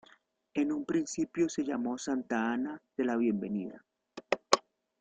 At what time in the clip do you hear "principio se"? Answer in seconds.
0.83-1.63